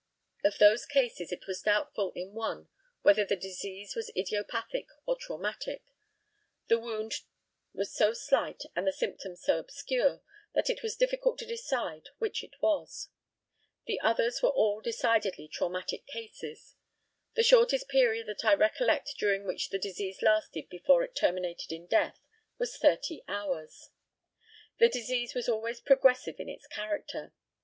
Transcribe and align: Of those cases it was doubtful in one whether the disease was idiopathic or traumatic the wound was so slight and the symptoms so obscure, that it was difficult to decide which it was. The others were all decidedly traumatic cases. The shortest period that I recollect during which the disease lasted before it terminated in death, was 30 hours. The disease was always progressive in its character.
Of 0.43 0.57
those 0.57 0.87
cases 0.87 1.31
it 1.31 1.45
was 1.45 1.61
doubtful 1.61 2.11
in 2.15 2.33
one 2.33 2.69
whether 3.03 3.23
the 3.23 3.35
disease 3.35 3.95
was 3.95 4.09
idiopathic 4.17 4.87
or 5.05 5.15
traumatic 5.15 5.83
the 6.69 6.79
wound 6.79 7.13
was 7.71 7.93
so 7.93 8.11
slight 8.11 8.63
and 8.75 8.87
the 8.87 8.91
symptoms 8.93 9.43
so 9.43 9.59
obscure, 9.59 10.23
that 10.55 10.71
it 10.71 10.81
was 10.81 10.95
difficult 10.95 11.37
to 11.37 11.45
decide 11.45 12.09
which 12.17 12.43
it 12.43 12.55
was. 12.63 13.09
The 13.85 13.99
others 13.99 14.41
were 14.41 14.49
all 14.49 14.81
decidedly 14.81 15.47
traumatic 15.47 16.07
cases. 16.07 16.75
The 17.35 17.43
shortest 17.43 17.87
period 17.87 18.25
that 18.25 18.43
I 18.43 18.55
recollect 18.55 19.13
during 19.19 19.43
which 19.45 19.69
the 19.69 19.77
disease 19.77 20.23
lasted 20.23 20.67
before 20.69 21.03
it 21.03 21.13
terminated 21.15 21.71
in 21.71 21.85
death, 21.85 22.19
was 22.57 22.75
30 22.75 23.21
hours. 23.27 23.91
The 24.79 24.89
disease 24.89 25.35
was 25.35 25.47
always 25.47 25.79
progressive 25.79 26.39
in 26.39 26.49
its 26.49 26.65
character. 26.65 27.33